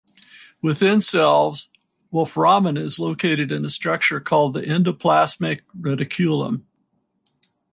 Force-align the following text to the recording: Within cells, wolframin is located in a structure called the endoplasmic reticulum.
Within 0.63 0.99
cells, 0.99 1.69
wolframin 2.11 2.75
is 2.75 2.97
located 2.97 3.51
in 3.51 3.63
a 3.65 3.69
structure 3.69 4.19
called 4.19 4.55
the 4.55 4.61
endoplasmic 4.63 5.59
reticulum. 5.79 6.63